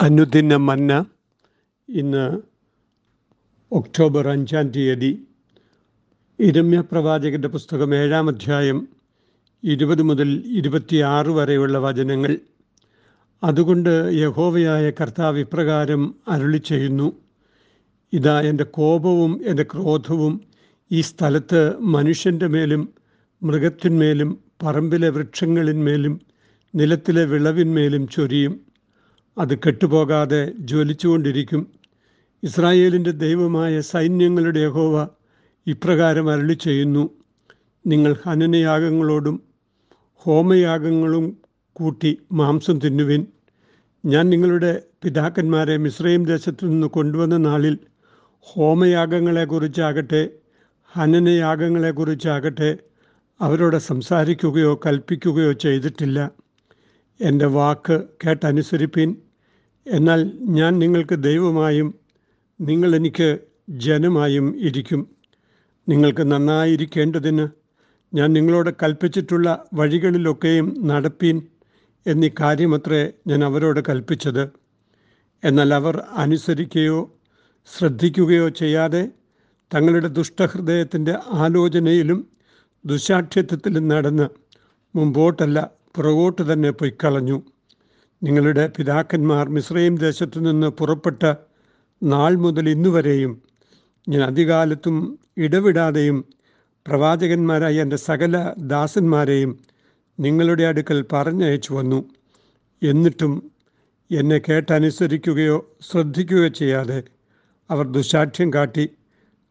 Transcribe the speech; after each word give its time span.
അനുദിന 0.00 0.56
മന്ന 0.56 1.04
ഇന്ന് 1.88 2.40
ഒക്ടോബർ 3.72 4.28
അഞ്ചാം 4.28 4.68
തീയതി 4.68 5.26
ഇരമ്യ 6.40 6.80
പ്രവാചകന്റെ 6.80 7.48
പുസ്തകം 7.48 7.94
ഏഴാം 7.94 8.28
അധ്യായം 8.28 8.88
ഇരുപത് 9.64 10.02
മുതൽ 10.02 10.42
ഇരുപത്തിയാറ് 10.46 11.28
വരെയുള്ള 11.28 11.78
വചനങ്ങൾ. 11.78 12.38
അതുകൊണ്ട് 13.44 14.10
യഹോവയായ 14.12 14.90
കർത്താവ് 14.90 15.38
ഇപ്രകാരം 15.38 16.14
അരുളി 16.28 16.58
ചെയ്യുന്നു. 16.58 17.12
ഇതാ 18.12 18.40
എന്റെ 18.40 18.64
കോപവും 18.64 19.40
എന്റെ 19.46 19.62
ക്രോധവും 19.62 20.40
ഈ 20.92 21.00
സ്ഥലത്ത് 21.00 21.80
മനുഷ്യന്റെ 21.80 22.46
മേലും 22.46 22.88
മൃഗത്തിന്മേലും 23.42 24.38
പറമ്പിലെ 24.62 25.08
വൃക്ഷങ്ങളിന്മേലും 25.08 26.20
നിലത്തിലെ 26.74 27.24
വിളവിന്മേലും 27.24 28.08
ചൊരിയും. 28.08 28.67
അത് 29.38 29.58
കെട്ടുപോകാതെ 29.58 30.52
ജ്വലിച്ചുകൊണ്ടിരിക്കും. 30.58 31.66
ഇസ്രായേലിന്റെ 32.42 33.10
ദൈവമായ 33.10 33.80
സൈന്യങ്ങളുടെ 33.80 34.58
യഹോവ 34.58 35.08
ഇപ്രകാരം 35.66 36.30
അരളി 36.30 36.52
ചെയ്യുന്നു 36.52 37.10
നിങ്ങൾ 37.86 38.16
ഹനനയാഗങ്ങളോടും 38.26 39.42
ഹോമയാഗങ്ങളും 40.14 41.36
കൂട്ടി 41.72 42.18
മാംസം 42.32 42.78
തിന്നുവിൻ. 42.78 43.26
ഞാൻ 44.06 44.30
നിങ്ങളുടെ 44.30 44.82
പിതാക്കന്മാരെ 45.04 45.76
മിശ്രയും 45.76 46.24
ദേശത്തു 46.24 46.66
നിന്ന് 46.66 46.86
കൊണ്ടുവന്ന 46.86 47.36
നാളിൽ 47.36 47.78
ഹോമയാഗങ്ങളെക്കുറിച്ചാകട്ടെ 48.40 50.28
ഹനനയാഗങ്ങളെക്കുറിച്ചാകട്ടെ 50.96 52.78
അവരോട് 53.40 53.76
സംസാരിക്കുകയോ 53.76 54.80
കൽപ്പിക്കുകയോ 54.86 55.52
ചെയ്തിട്ടില്ല. 55.52 56.30
എന്റെ 57.20 57.46
വാക്ക് 57.46 58.04
കേട്ടനുസരിപ്പിൻ. 58.26 59.16
എന്നാൽ 59.92 60.32
ഞാൻ 60.40 60.78
നിങ്ങൾക്ക് 60.78 61.22
ദൈവമായും 61.22 61.94
നിങ്ങൾ 62.60 62.96
എനിക്ക് 62.96 63.38
ജനമായും 63.70 64.56
ഇരിക്കും. 64.58 65.10
നിങ്ങൾക്ക് 65.88 66.32
നന്നായിരിക്കേണ്ടതിന് 66.32 67.48
ഞാൻ 68.14 68.32
നിങ്ങളോട് 68.32 68.70
കൽപ്പിച്ചിട്ടുള്ള 68.82 69.64
വഴികളിലൊക്കെയും 69.74 70.74
നടപ്പീൻ 70.86 71.42
എന്നീ 72.06 72.30
കാര്യമത്രേ 72.40 73.12
ഞാൻ 73.26 73.44
അവരോട് 73.44 73.80
കൽപ്പിച്ചത്. 73.88 74.48
എന്നാൽ 75.44 75.74
അവർ 75.74 76.02
അനുസരിക്കുകയോ 76.12 77.16
ശ്രദ്ധിക്കുകയോ 77.78 78.48
ചെയ്യാതെ 78.48 79.08
തങ്ങളുടെ 79.74 80.08
ദുഷ്ടഹൃദയത്തിന്റെ 80.08 81.18
ആലോചനയിലും 81.32 82.28
ദുശാഠ്യത്വത്തിലും 82.84 83.88
നടന്ന് 83.88 84.28
മുമ്പോട്ടല്ല 84.96 85.70
പുറകോട്ട് 85.96 86.52
തന്നെ 86.52 86.70
പൊയ്ക്കളഞ്ഞു. 86.70 87.42
നിങ്ങളുടെ 88.22 88.70
പിതാക്കന്മാർ 88.76 89.48
മിശ്രയും 89.48 89.94
ദേശത്തു 89.94 90.38
നിന്ന് 90.38 90.66
പുറപ്പെട്ട 90.66 91.34
നാൾ 92.02 92.36
മുതൽ 92.36 92.68
ഇന്നുവരെയും 92.68 93.42
ഞാൻ 94.08 94.22
അധികാലത്തും 94.22 95.18
ഇടവിടാതെയും 95.36 96.24
പ്രവാചകന്മാരായ 96.86 97.82
എന്റെ 97.82 97.96
സകല 97.96 98.54
ദാസന്മാരെയും 98.58 99.58
നിങ്ങളുടെ 100.20 100.62
അടുക്കൽ 100.62 101.04
പറഞ്ഞയച്ചു 101.12 101.72
വന്നു. 101.74 102.10
എന്നിട്ടും 102.82 103.50
എന്നെ 104.10 104.38
കേട്ടനുസരിക്കുകയോ 104.38 105.76
ശ്രദ്ധിക്കുകയോ 105.90 106.48
ചെയ്യാതെ 106.48 107.02
അവർ 107.70 107.86
ദുശാഠ്യം 107.86 108.52
കാട്ടി 108.54 108.88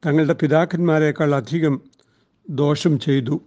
തങ്ങളുടെ 0.05 0.33
പിതാക്കന്മാരെക്കാൾ 0.33 1.35
അധികം 1.35 1.81
ദോഷം 2.49 2.99
ചെയ്തു. 2.99 3.41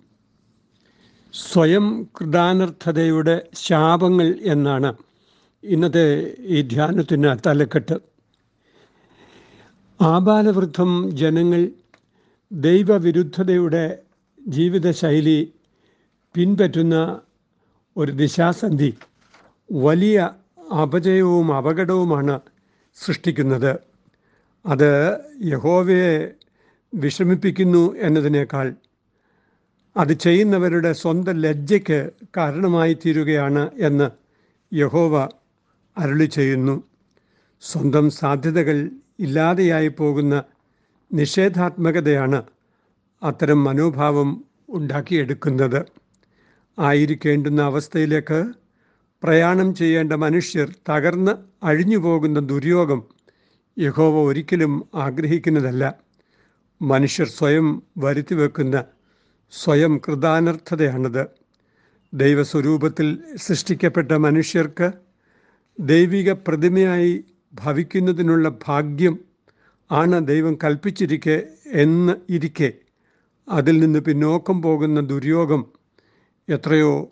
സ്വയം 1.35 2.09
കൃതാനർത്ഥതയുടെ 2.21 3.49
ശാപങ്ങൾ 3.55 4.39
എന്നാണ് 4.45 4.93
ഇന്നത്തെ 5.63 6.35
ഈ 6.41 6.63
ധ്യാനത്തിന് 6.63 7.37
തലക്കെട്ട്. 7.47 7.97
ആബാലവൃദ്ധം 10.01 11.11
ജനങ്ങൾ 11.17 11.69
ദൈവവിരുദ്ധതയുടെ 12.53 13.99
ജീവിതശൈലി 14.47 15.53
പിൻപറ്റുന്ന 16.35 17.21
ഒരു 17.97 18.13
ദിശാസന്ധി 18.13 18.95
വലിയ 19.73 20.31
അപജയവും 20.83 21.57
അപകടവുമാണ് 21.57 22.41
സൃഷ്ടിക്കുന്നത്. 22.95 23.79
അത് 24.67 24.91
യഹോവയെ 25.45 26.31
വിഷമിപ്പിക്കുന്നു 26.95 27.97
എന്നതിനേക്കാൾ 27.99 28.75
അത് 29.97 30.13
ചെയ്യുന്നവരുടെ 30.13 30.93
സ്വന്തം 30.93 31.37
ലജ്ജയ്ക്ക് 31.41 32.11
കാരണമായി 32.37 32.95
തീരുകയാണ് 32.95 33.71
എന്ന് 33.79 34.11
യഹോവ 34.75 35.29
അരുളി 35.99 36.25
ചെയ്യുന്നു. 36.25 36.83
സ്വന്തം 37.61 38.11
സാധ്യതകൾ 38.11 38.91
ഇല്ലാതെയായി 39.19 39.89
പോകുന്ന 39.89 40.45
നിഷേധാത്മകതയാണ് 41.13 42.43
അത്തരം 43.23 43.65
മനോഭാവം 43.65 44.45
ഉണ്ടാക്കിയെടുക്കുന്നത്. 44.69 45.85
ആയിരിക്കേണ്ടുന്ന 46.79 47.63
അവസ്ഥയിലേക്ക് 47.63 48.53
പ്രയാണം 49.23 49.75
ചെയ്യേണ്ട 49.75 50.13
മനുഷ്യർ 50.13 50.71
തകർന്ന് 50.91 51.33
അഴിഞ്ഞു 51.63 51.99
പോകുന്ന 51.99 52.41
ദുര്യോഗം 52.41 53.03
യഹോവ 53.79 54.29
ഒരിക്കലും 54.29 54.89
ആഗ്രഹിക്കുന്നതല്ല. 54.95 55.95
മനുഷ്യർ 56.83 57.29
സ്വയം 57.29 57.83
വരുത്തി 57.99 58.35
വെക്കുന്ന 58.35 58.85
സ്വയം 59.51 60.01
കൃതാനർത്ഥതയാണത്. 60.09 61.27
ദൈവസ്വരൂപത്തിൽ 62.15 63.19
സൃഷ്ടിക്കപ്പെട്ട 63.37 64.13
മനുഷ്യർക്ക് 64.13 64.93
ദൈവിക 65.81 66.33
പ്രതിമയായി 66.33 67.25
ഭവിക്കുന്നതിനുള്ള 67.55 68.59
ഭാഗ്യം 68.67 69.19
ആണ് 69.93 70.27
ദൈവം 70.27 70.59
കൽപ്പിച്ചിരിക്കെ 70.65 71.43
എന്ന് 71.67 72.13
ഇരിക്കെ. 72.29 72.73
അതിൽ 73.49 73.81
നിന്ന് 73.81 73.99
പിന്നോക്കം 73.99 74.63
പോകുന്ന 74.63 75.01
ദുര്യോഗം 75.01 75.67
എത്രയോ 76.49 77.09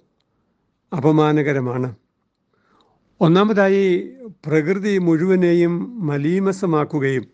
അപമാനകരമാണ്. 0.97 1.95
ഒന്നാമതായി 3.21 4.11
പ്രകൃതി 4.47 4.99
മുഴുവനെയും 4.99 6.07
മലീമസമാക്കുകയും 6.07 7.27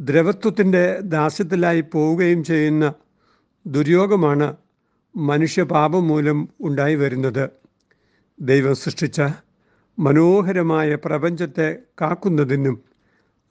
ദ്രവത്വത്തിന്റെ 0.00 0.98
ദാസ്യത്തിലായി 1.00 1.80
പോവുകയും 1.80 2.44
ചെയ്യുന്ന 2.44 2.94
ദുര്യോഗമാണ് 3.66 4.56
മനുഷ്യപാപം 5.16 6.08
മൂലം 6.08 6.48
ഉണ്ടായി 6.60 6.94
വരുന്നത്. 6.94 7.50
ദൈവം 8.40 8.74
സൃഷ്ടിച്ച 8.74 9.22
മനോഹരമായ 9.98 10.94
പ്രപഞ്ചത്തെ 10.94 11.76
കാക്കുന്നതിനും 12.00 12.82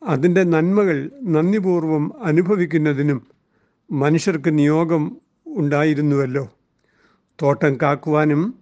അതിന്റെ 0.04 0.44
നന്മകൾ 0.44 1.12
നന്ദിപൂർവം 1.24 2.24
അനുഭവിക്കുന്നതിനും 2.24 3.28
മനുഷ്യർക്ക് 3.92 4.58
നിയോഗം 4.58 5.18
ഉണ്ടായിരുന്നുവല്ലോ. 5.48 6.50
തോട്ടം 7.42 7.78
കാക്കുവാനും 7.82 8.60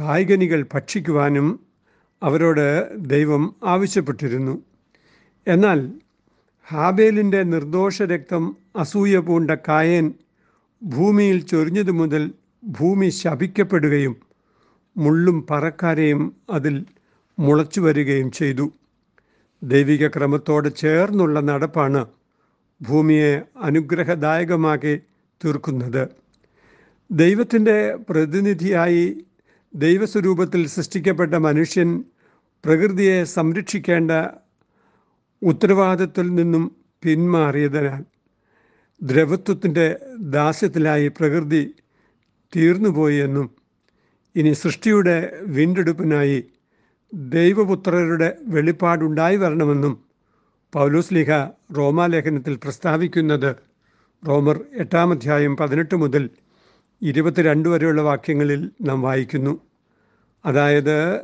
കായികനികൾ 0.00 0.66
ഭക്ഷിക്കുവാനും 0.74 1.60
അവരോട് 2.22 2.66
ദൈവം 2.96 3.54
ആവശ്യപ്പെട്ടിരുന്നു. 3.64 4.62
എന്നാൽ 5.46 5.92
ഹാബേലിന്റെ 6.68 7.42
നിർദോഷ 7.42 8.02
രക്തം 8.02 8.56
അസൂയ 8.76 9.18
പൂണ്ട 9.18 9.50
കായൻ 9.68 10.14
ഭൂമിയിൽ 10.82 11.46
ചൊരിഞ്ഞതു 11.46 11.90
മുതൽ 11.90 12.32
ഭൂമി 12.64 13.08
ശപിക്കപ്പെടുകയും 13.08 14.16
മുള്ളും 14.96 15.46
പറക്കാരെയും 15.50 16.36
അതിൽ 16.50 16.84
മുളച്ചു 17.40 17.80
വരികയും 17.80 18.30
ചെയ്തു. 18.30 18.66
ദൈവിക 19.62 20.08
ക്രമത്തോട് 20.08 20.68
ചേർന്നുള്ള 20.82 21.40
നടപ്പാണ് 21.40 22.02
ഭൂമിയെ 22.80 23.32
അനുഗ്രഹദായകമാക്കി 23.68 24.94
തീർക്കുന്നത്. 25.40 26.04
ദൈവത്തിന്റെ 27.10 27.76
പ്രതിനിധിയായി 28.08 29.04
ദൈവസ്വരൂപത്തിൽ 29.74 30.62
സൃഷ്ടിക്കപ്പെട്ട 30.66 31.34
മനുഷ്യൻ 31.46 31.88
പ്രകൃതിയെ 32.64 33.24
സംരക്ഷിക്കേണ്ട 33.36 34.12
ഉത്തരവാദിത്വത്തിൽ 35.42 36.26
നിന്നും 36.34 36.64
പിന്മാറിയതിനാൽ 37.02 38.00
ദ്രവത്വത്തിന്റെ 39.00 39.86
ദാസ്യത്തിലായി 40.34 41.08
പ്രകൃതി 41.08 41.62
തീർന്നുപോയി 42.52 43.18
എന്നും 43.26 43.46
ഇനി 44.34 44.52
സൃഷ്ടിയുടെ 44.52 45.16
വീണ്ടെടുപ്പിനായി 45.46 46.38
ദൈവപുത്രരുടെ 47.14 48.36
വെളിപ്പാടുണ്ടായി 48.46 49.36
വരണമെന്നും 49.36 50.04
പൗലോസ്ലിഹ 50.72 51.30
റോമാലേഖനത്തിൽ 51.76 52.56
പ്രസ്താവിക്കുന്നത് 52.56 53.56
റോമർ 54.28 54.60
എട്ടാം 54.74 55.10
അധ്യായം 55.10 55.56
പതിനെട്ട് 55.56 55.94
മുതൽ 55.94 56.30
ഇരുപത്തിരണ്ട് 57.02 57.68
വരെയുള്ള 57.68 58.02
വാക്യങ്ങളിൽ 58.02 58.70
നാം 58.82 59.02
വായിക്കുന്നു. 59.02 59.60
അതായത് 60.46 61.20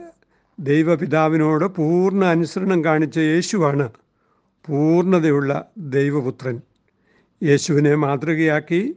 ദൈവപിതാവിനോട് 0.61 1.65
പൂർണ 1.65 2.25
അനുസരണം 2.25 2.85
കാണിച്ച 2.85 3.19
യേശുവാണ് 3.19 3.91
പൂർണതയുള്ള 4.67 5.65
ദൈവപുത്രൻ. 5.79 6.61
യേശുവിനെ 7.43 7.95
മാതൃകയാക്കി 7.95 8.97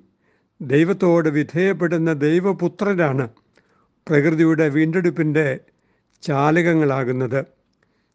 ദൈവത്തോട് 0.62 1.30
വിധേയപ്പെടുന്ന 1.30 2.14
ദൈവപുത്രനാണ് 2.14 3.30
പ്രകൃതിയുടെ 4.08 4.70
വീണ്ടെടുപ്പിന്റെ 4.70 5.60
ചാലകങ്ങളാകുന്നത്. 6.22 7.46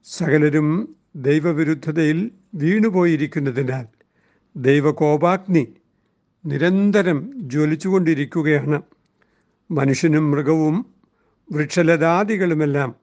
സകലരും 0.04 0.96
ദൈവവിരുദ്ധതയിൽ 1.16 2.30
വീണുപോയിരിക്കുന്നതിനാൽ 2.54 3.86
ദൈവകോപാഗ്നി 4.56 5.68
നിരന്തരം 6.46 7.32
ജ്വലിച്ചുകൊണ്ടിരിക്കുകയാണ്. 7.36 8.82
മനുഷ്യനും 9.70 10.30
മൃഗവും 10.30 10.86
വൃക്ഷലതാദികളുമെല്ലാം 11.52 12.94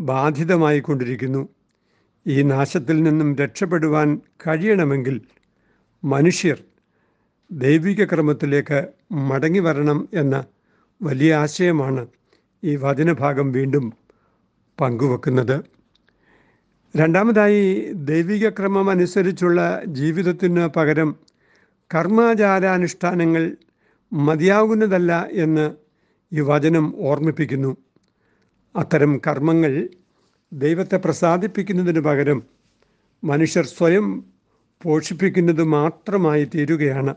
ബാധിതമായിക്കൊണ്ടിരിക്കുന്നു. 0.00 1.48
ഈ 2.26 2.42
നാശത്തിൽ 2.42 3.02
നിന്നും 3.02 3.36
രക്ഷപ്പെടുവാൻ 3.36 4.20
കഴിയണമെങ്കിൽ 4.46 5.20
മനുഷ്യർ 6.04 6.58
ദൈവിക 7.52 8.04
ക്രമത്തിലേക്ക് 8.04 8.88
മടങ്ങി 9.12 9.58
വരണം 9.58 10.08
എന്ന 10.14 10.44
വലിയ 11.02 11.34
ആശയമാണ് 11.34 12.06
ഈ 12.64 12.76
വചനഭാഗം 12.76 13.52
വീണ്ടും 13.52 13.92
പങ്കുവെക്കുന്നത്. 14.82 15.62
രണ്ടാമതായി 16.96 17.92
ദൈവിക 17.92 18.48
ക്രമം 18.48 18.90
അനുസരിച്ചുള്ള 18.90 19.82
ജീവിതത്തിന് 19.86 20.68
പകരം 20.76 21.16
കർമാചാരാനുഷ്ഠാനങ്ങൾ 21.94 23.56
മതിയാകുന്നതല്ല 24.12 25.28
എന്ന് 25.32 25.74
ഈ 26.32 26.40
വചനം 26.40 26.94
ഓർമ്മിപ്പിക്കുന്നു. 26.96 27.76
അത്തരം 28.76 29.20
കർമ്മങ്ങൾ 29.26 29.88
ദൈവത്തെ 30.52 30.96
പ്രസാദിപ്പിക്കുന്നതിന് 30.96 32.00
പകരം 32.00 32.42
മനുഷ്യർ 33.24 33.64
സ്വയം 33.64 34.24
പോഷിപ്പിക്കുന്നത് 34.82 35.62
മാത്രമായി 35.62 36.44
തീരുകയാണ്. 36.44 37.14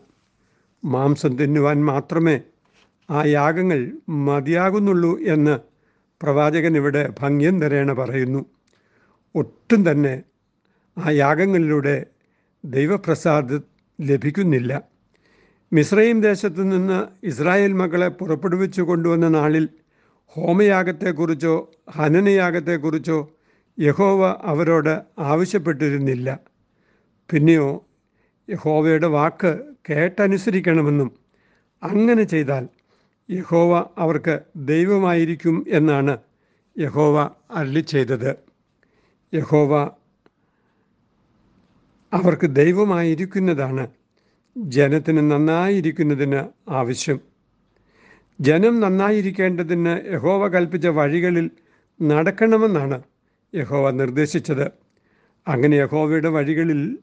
മാംസം 0.85 1.37
തിന്നുവാൻ 1.37 1.85
മാത്രമേ 1.85 2.41
ആ 3.09 3.25
യാഗങ്ങൾ 3.25 3.91
മതിയാകുന്നുള്ളൂ 4.09 5.19
എന്ന് 5.19 5.74
പ്രവാചകൻ 6.21 6.75
ഇവിടെ 6.75 7.13
ഭംഗ്യം 7.19 7.61
തരേണ 7.61 7.93
പറയുന്നു. 7.93 8.45
ഒട്ടും 9.35 9.91
തന്നെ 9.91 10.23
ആ 10.97 11.09
യാഗങ്ങളിലൂടെ 11.09 12.05
ദൈവപ്രസാദ 12.65 13.61
ലഭിക്കുന്നില്ല. 14.01 14.81
മിശ്രയും 15.73 16.21
ദേശത്തു 16.21 16.61
നിന്ന് 16.61 17.25
ഇസ്രായേൽ 17.25 17.73
മക്കളെ 17.73 18.07
പുറപ്പെടുവിച്ചു 18.07 18.81
കൊണ്ടുവന്ന 18.81 19.27
നാളിൽ 19.27 19.69
ഹോമയാഗത്തെക്കുറിച്ചോ 20.25 21.71
ഹനനയാഗത്തെക്കുറിച്ചോ 21.89 23.31
യഹോവ 23.79 24.35
അവരോട് 24.41 25.01
ആവശ്യപ്പെട്ടിരുന്നില്ല. 25.19 26.39
പിന്നെയോ 27.31 27.85
യഹോവയുടെ 28.49 29.07
വാക്ക് 29.07 29.59
കേട്ടനുസരിക്കണമെന്നും 29.89 31.11
അങ്ങനെ 31.83 32.23
ചെയ്താൽ 32.23 32.67
യഹോവ 33.29 33.85
അവർക്ക് 33.97 34.39
ദൈവമായിരിക്കും 34.55 35.65
എന്നാണ് 35.69 36.17
യഹോവ 36.77 37.29
അള്ളി 37.51 37.79
ചെയ്തത്. 37.79 38.31
യഹോവ 39.33 39.71
അവർക്ക് 42.13 42.47
ദൈവമായിരിക്കുന്നതാണ്. 42.55 43.85
ജനത്തിന് 44.57 45.31
നന്നായിരിക്കുന്നതിന് 45.31 46.49
ആവശ്യം. 46.69 47.19
ജനം 48.41 48.79
നന്നായിരിക്കേണ്ടതിന് 48.79 50.13
യഹോവ 50.13 50.47
കൽപ്പിച്ച 50.47 50.87
വഴികളിൽ 50.87 51.51
നടക്കണമെന്നാണ് 52.01 53.01
യഹോവ 53.53 53.91
നിർദ്ദേശിച്ചത്. 53.91 54.71
അങ്ങനെ 55.47 55.75
യഹോവയുടെ 55.75 56.29
വഴികളിൽ 56.29 56.99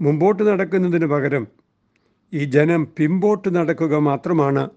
മുമ്പോട്ട് 0.00 0.42
നടക്കുന്നതിന് 0.42 1.06
പകരം 1.06 1.46
ഈ 2.32 2.44
ജനം 2.44 2.92
പിമ്പോട്ട് 2.98 3.56
നടക്കുക 3.56 3.94
മാത്രമാണ് 3.94 4.70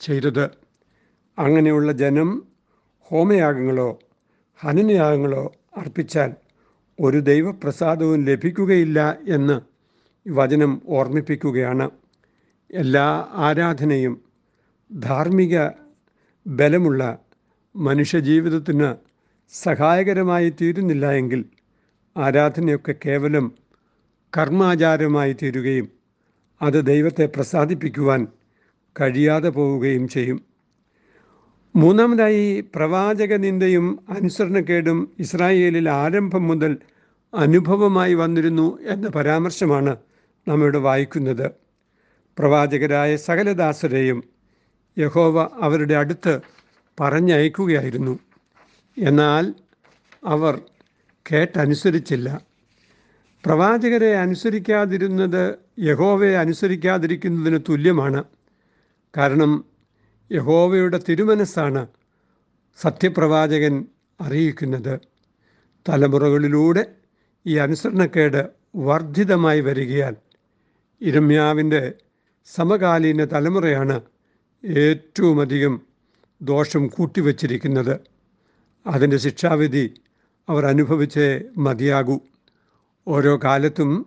ചെയ്തത്. 0.00 0.50
അങ്ങനെയുള്ള 1.38 1.92
ജനം 1.92 2.46
ഹോമയാഗങ്ങളോ 2.98 3.98
ഹനനയാഗങ്ങളോ 4.60 5.52
അർപ്പിച്ചാൽ 5.76 6.34
ഒരു 7.00 7.16
ദൈവപ്രസാദവും 7.20 8.24
ലഭിക്കുകയില്ല 8.24 9.18
എന്ന് 9.28 9.60
വചനം 10.28 10.82
ഓർമ്മിപ്പിക്കുകയാണ്. 10.88 11.90
എല്ലാ 12.70 13.26
ആരാധനയും 13.30 14.24
ധാർമ്മിക 14.92 15.68
ബലമുള്ള 16.46 17.18
മനുഷ്യജീവിതത്തിന് 17.76 18.94
സഹായകരമായി 19.52 20.50
തീരുന്നില്ല 20.50 21.12
എങ്കിൽ 21.12 21.44
ആരാധനയൊക്കെ 22.16 22.94
കേവലം 23.06 23.52
കർമാചാരമായി 24.36 25.32
തീരുകയും 25.32 25.88
അത് 26.62 26.86
ദൈവത്തെ 26.86 27.26
പ്രസാദിപ്പിക്കുവാൻ 27.26 28.26
കഴിയാതെ 29.00 29.48
പോവുകയും 29.48 30.08
ചെയ്യും. 30.08 30.44
മൂന്നാമതായി 31.76 32.64
പ്രവാചക 32.74 33.36
നിന്ദയും 33.36 34.00
അനുസരണക്കേടും 34.08 35.12
ഇസ്രായേലിൽ 35.18 35.90
ആരംഭം 35.90 36.48
മുതൽ 36.48 36.76
അനുഭവമായി 37.34 38.14
വന്നിരുന്നു 38.14 38.78
എന്ന 38.82 39.08
പരാമർശമാണ് 39.08 39.96
നമ്മോട് 40.48 40.78
വായിക്കുന്നത്. 40.78 41.50
പ്രവാചകരായ 42.38 43.16
സകലദാസരെയും 43.16 44.24
യഹോവ 44.98 45.48
അവരുടെ 45.60 45.94
അടുത്ത് 45.94 46.40
പറഞ്ഞയക്കുകയായിരുന്നു. 47.00 48.18
എന്നാൽ 48.98 49.54
അവർ 50.24 50.60
കേട്ടനുസരിച്ചില്ല. 51.32 52.40
പ്രവാചകരെ 53.46 54.14
അനുസരിക്കാതിരുന്നത് 54.14 55.54
യഹോവയെ 55.78 56.36
അനുസരിക്കാതിരിക്കുന്നതിന് 56.36 57.58
തുല്യമാണ്. 57.68 58.24
കാരണം 59.16 59.64
യഹോവയുടെ 60.32 61.00
തിരുമനസ്സാണ് 61.08 61.86
സത്യപ്രവാചകൻ 62.80 63.84
അറിയിക്കുന്നത്. 64.20 65.00
തലമുറകളിലൂടെ 65.88 66.86
ഈ 67.46 67.56
അനുസരണക്കേട് 67.56 68.48
വർദ്ധിതമായി 68.76 69.60
വരികയാൽ 69.60 70.16
ഇരമ്യാവിന്റെ 71.00 71.92
സമകാലീന 72.54 73.24
തലമുറയാണ് 73.24 74.00
ഏറ്റവുമധികം 74.64 75.80
ദോഷം 76.42 76.86
കൂട്ടിവച്ചിരിക്കുന്നത്. 76.86 78.00
അതിന്റെ 78.86 79.16
ശിക്ഷാവിധി 79.16 79.94
അവർ 80.48 80.66
അനുഭവിച്ചേ 80.66 81.40
മതിയാകൂ. 81.58 82.18
ഓരോ 83.08 83.40
കാലത്തും 83.44 84.06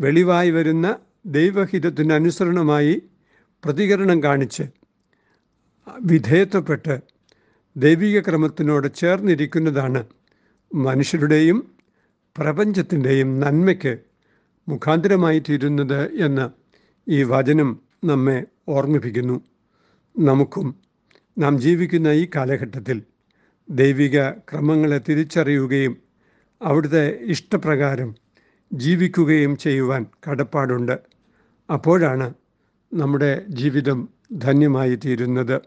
വെളിവായി 0.00 0.50
വരുന്ന 0.50 0.96
ദൈവഹിതത്തിന് 1.26 2.12
അനുസരണമായി 2.12 3.02
പ്രതികരണം 3.64 4.22
കാണിച്ച് 4.22 4.64
വിധേയത്വപ്പെട്ട് 6.00 7.00
ദൈവിക 7.76 8.20
ക്രമത്തിനോട് 8.20 8.94
ചേർന്നിരിക്കുന്നതാണ് 8.94 10.00
മനുഷ്യരുടെയും 10.74 11.58
പ്രപഞ്ചത്തിന്റെയും 12.36 13.40
നന്മയ്ക്ക് 13.40 13.92
മുഖാന്തരമായി 14.68 15.38
തീരുന്നത് 15.38 16.00
എന്ന് 16.26 16.46
ഈ 17.06 17.22
വചനം 17.22 17.70
നമ്മെ 18.04 18.38
ഓർമ്മിപ്പിക്കുന്നു. 18.68 19.36
നമുക്കും 20.18 20.66
നാം 21.38 21.60
ജീവിക്കുന്ന 21.60 22.08
ഈ 22.08 22.28
കാലഘട്ടത്തിൽ 22.36 23.02
ദൈവിക 23.70 24.30
ക്രമങ്ങളെ 24.30 24.98
തിരിച്ചറിയുകയും 24.98 25.94
അവിടുത്തെ 26.62 27.04
ഇഷ്ടപ്രകാരം 27.24 28.10
ജീവിക്കുകയും 28.72 29.56
ചെയ്യുവാൻ 29.56 30.06
കടപ്പാടുണ്ട്. 30.28 30.96
അപ്പോഴാണ് 31.68 32.26
നമ്മുടെ 32.92 33.42
ജീവിതം 33.48 34.08
ധന്യമായി 34.32 34.94
തീരുന്നത് 34.94 35.60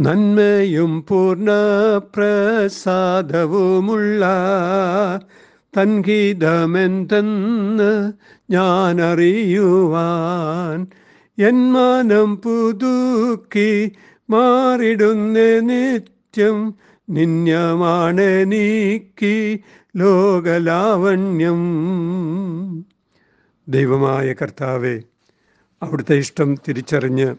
നന്മയും 0.00 1.06
പൂർണ 1.08 1.50
പ്രസാദവുമുള്ള 2.16 4.24
തൻഗീതമെന്തെന്ന് 5.76 8.12
എൻ 11.38 11.72
മാനം 11.72 12.36
പുതുക്കി 12.36 13.92
മാറിടുന്ന 14.30 15.60
നിത്യം 15.60 16.74
നിന്യമാണ് 17.10 18.52
നീക്കി 18.52 19.62
ലോകലാവണ്യം. 19.96 21.62
ദൈവമായ 23.68 24.32
കർത്താവെ 24.32 25.02
അവിടുത്തെ 25.82 26.14
ഇഷ്ടം 26.14 26.54
തിരിച്ചറിഞ്ഞ് 26.54 27.36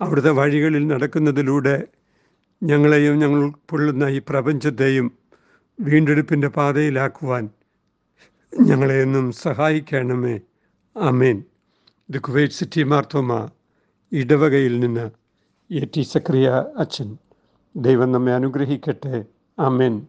അവിടുത്തെ 0.00 0.30
വഴികളിൽ 0.30 0.86
നടക്കുന്നതിലൂടെ 0.86 1.86
ഞങ്ങളെയും 2.62 3.18
ഞങ്ങൾ 3.18 3.52
പൊള്ളുന്ന 3.70 4.04
ഈ 4.04 4.20
പ്രപഞ്ചത്തെയും 4.28 5.06
വീണ്ടെടുപ്പിന്റെ 5.80 6.48
പാതയിലാക്കുവാൻ 6.48 7.50
ഞങ്ങളെ 8.60 9.02
എന്നും 9.02 9.32
സഹായിക്കണമേ. 9.32 10.40
അമേൻ 10.96 11.44
ഇത് 12.08 12.20
കുവൈറ്റ് 12.20 12.52
സിറ്റി 12.52 12.82
മാർത്തോമ 12.82 13.48
ഇടവകയിൽ 14.12 14.80
നിന്ന് 14.80 15.10
എ 15.70 15.88
ടി 15.96 16.02
സക്രിയ 16.02 16.64
അച്ഛൻ. 16.76 17.16
ദൈവം 17.76 18.12
നമ്മെ 18.12 18.32
അനുഗ്രഹിക്കട്ടെ. 18.32 19.24
അമേൻ 19.58 20.06